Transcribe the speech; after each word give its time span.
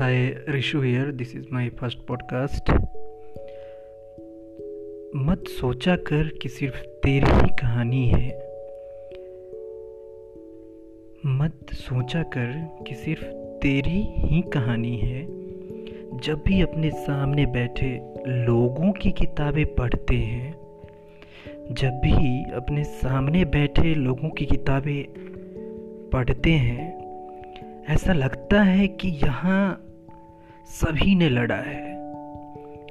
Hi, 0.00 0.34
Rishu 0.48 0.82
here. 0.82 1.12
This 1.12 1.34
is 1.34 1.50
my 1.50 1.68
first 1.68 2.06
podcast. 2.06 2.70
मत 5.16 5.44
सोचा 5.48 5.96
कर 5.96 6.28
कि 6.42 6.48
सिर्फ़ 6.48 6.76
तेरी 6.76 7.32
ही 7.32 7.48
कहानी 7.60 8.06
है 8.08 8.28
मत 11.26 11.72
सोचा 11.72 12.22
कर 12.22 12.52
कि 12.88 12.94
सिर्फ़ 12.94 13.24
तेरी 13.62 14.00
ही 14.16 14.40
कहानी 14.42 14.96
है 14.96 15.22
जब 16.18 16.42
भी 16.46 16.62
अपने 16.62 16.90
सामने 16.90 17.46
बैठे 17.46 17.92
लोगों 18.46 18.92
की 18.92 19.12
किताबें 19.12 19.64
पढ़ते 19.74 20.16
हैं 20.16 20.54
जब 21.72 22.00
भी 22.04 22.42
अपने 22.52 22.84
सामने 22.84 23.44
बैठे 23.44 23.94
लोगों 23.94 24.30
की 24.30 24.46
किताबें 24.46 25.04
पढ़ते 26.10 26.50
हैं 26.50 27.00
ऐसा 27.88 28.12
लगता 28.12 28.62
है 28.62 28.88
कि 28.88 29.08
यहाँ 29.08 29.86
सभी 30.64 31.14
ने 31.14 31.28
लड़ा 31.28 31.54
है। 31.54 31.90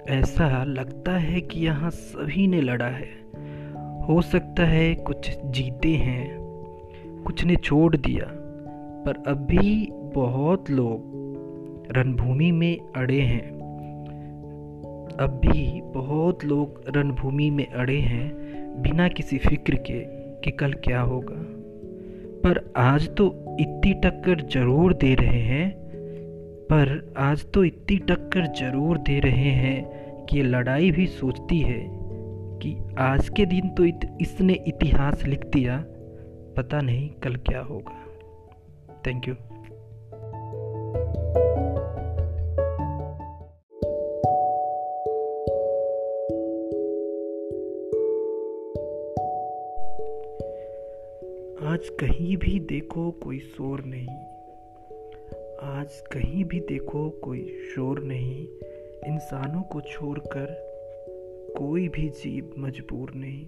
ऐसा 0.09 0.63
लगता 0.63 1.11
है 1.11 1.41
कि 1.41 1.59
यहाँ 1.59 1.89
सभी 1.89 2.47
ने 2.47 2.61
लड़ा 2.61 2.85
है। 2.85 3.09
हो 4.05 4.21
सकता 4.21 4.65
है 4.65 4.95
कुछ 4.95 5.39
जीते 5.45 5.89
हैं, 5.89 6.37
कुछ 7.25 7.43
ने 7.45 7.55
छोड़ 7.55 7.95
दिया, 7.95 8.25
पर 9.05 9.23
अभी 9.27 9.89
बहुत 9.91 10.69
लोग 10.69 11.87
रणभूमि 11.91 12.51
में 12.51 12.77
अड़े 12.95 13.19
हैं। 13.21 13.49
अब 15.19 15.41
भी 15.45 15.81
बहुत 15.81 16.45
लोग 16.45 16.83
रणभूमि 16.95 17.49
में 17.49 17.67
अड़े 17.67 17.99
हैं, 17.99 18.33
बिना 18.81 19.07
किसी 19.07 19.37
फ़िक्र 19.37 19.75
के 19.75 19.99
कि 20.41 20.51
कल 20.51 20.73
क्या 20.73 21.01
होगा। 21.01 21.45
पर 22.43 22.73
आज 22.77 23.15
तो 23.15 23.25
इतनी 23.59 23.93
टक्कर 23.93 24.41
ज़रूर 24.41 24.93
दे 24.93 25.15
रहे 25.15 25.41
हैं 25.41 25.88
पर 26.71 27.13
आज 27.17 27.51
तो 27.51 27.63
इतनी 27.63 27.97
टक्कर 27.97 28.45
ज़रूर 28.45 28.97
दे 28.97 29.19
रहे 29.19 29.51
हैं 29.51 30.25
कि 30.25 30.37
ये 30.37 30.43
लड़ाई 30.43 30.91
भी 30.91 31.07
सोचती 31.07 31.59
है 31.59 31.87
कि 32.61 32.95
आज 32.97 33.29
के 33.29 33.45
दिन 33.45 33.69
तो 33.69 33.85
इत, 33.85 34.17
इसने 34.21 34.53
इतिहास 34.53 35.23
लिख 35.23 35.45
दिया। 35.45 35.83
पता 36.57 36.81
नहीं 36.81 37.09
कल 37.09 37.35
क्या 37.35 37.61
होगा। 37.61 38.05
थैंक 39.07 39.27
यू 39.27 39.33
आज 51.73 51.89
कहीं 51.89 52.37
भी 52.37 52.59
देखो 52.59 53.11
कोई 53.11 53.39
शोर 53.39 53.83
नहीं। 53.85 54.28
आज 55.63 56.01
कहीं 56.11 56.45
भी 56.45 56.59
देखो 56.59 57.09
कोई 57.09 57.57
शोर 57.75 57.99
नहीं। 57.99 58.47
इंसानों 59.13 59.61
को 59.61 59.81
छोड़कर 59.81 60.45
कोई 61.57 61.87
भी 61.87 62.09
जीव 62.09 62.53
मजबूर 62.57 63.11
नहीं। 63.15 63.47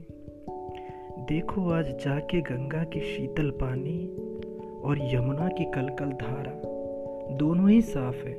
देखो 1.25 1.69
आज 1.69 1.85
जाके 1.85 2.41
गंगा 2.41 2.83
की 2.83 2.99
शीतल 2.99 3.49
पानी 3.49 4.07
और 4.81 4.99
यमुना 5.15 5.47
की 5.47 5.65
कलकल 5.65 6.05
धारा। 6.05 6.61
दोनों 7.37 7.69
ही 7.69 7.81
साफ़ 7.81 8.25
है। 8.25 8.37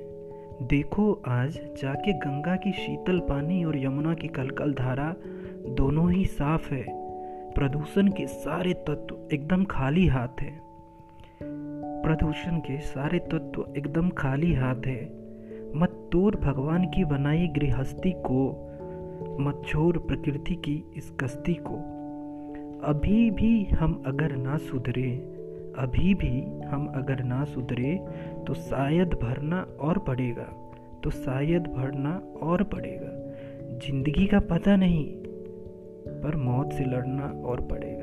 देखो 0.67 1.23
आज 1.27 1.53
जाके 1.53 2.13
गंगा 2.13 2.57
की 2.57 2.73
शीतल 2.73 3.19
पानी 3.19 3.65
और 3.65 3.79
यमुना 3.79 4.15
की 4.15 4.29
कलकल 4.29 4.75
धारा। 4.75 5.17
दोनों 5.69 6.13
ही 6.13 6.25
साफ़ 6.25 6.75
है। 6.75 6.85
प्रदूषण 7.53 8.09
के 8.09 8.27
सारे 8.27 8.75
तत्व 8.75 9.35
एकदम 9.35 9.65
खाली 9.65 10.07
हाथ 10.07 10.41
है। 10.41 10.72
प्रदूषण 12.03 12.59
के 12.61 12.79
सारे 12.83 13.19
तत्व 13.31 13.65
एकदम 13.77 14.09
खाली 14.19 14.53
हाथ 14.55 14.87
है। 14.87 15.03
मत 15.77 15.99
तोड़ 16.13 16.35
भगवान 16.37 16.85
की 16.87 17.05
बनाई 17.07 17.47
गृहस्थी 17.57 18.13
को 18.21 18.45
मत 19.41 19.63
छोड़ 19.67 19.97
प्रकृति 19.99 20.55
की 20.65 20.83
इस 20.97 21.11
कश्ती 21.21 21.55
को, 21.63 21.77
अभी 22.85 23.31
भी 23.33 23.65
हम 23.73 24.03
अगर 24.07 24.37
ना 24.37 24.57
सुधरे, 24.61 25.11
अभी 25.79 26.15
भी 26.15 26.41
हम 26.67 26.87
अगर 26.97 27.23
ना 27.25 27.45
सुधरे 27.45 27.95
तो 28.47 28.55
शायद 28.55 29.15
भरना 29.23 29.61
और 29.81 29.99
पड़ेगा 29.99 30.49
तो 31.05 31.11
शायद 31.13 31.67
भरना 31.69 32.21
और 32.43 32.63
पड़ेगा। 32.65 33.11
ज़िंदगी 33.79 34.27
का 34.27 34.41
पता 34.51 34.77
नहीं, 34.77 35.05
पर 36.23 36.37
मौत 36.39 36.73
से 36.73 36.85
लड़ना 36.87 37.27
और 37.45 37.61
पड़ेगा। 37.71 38.02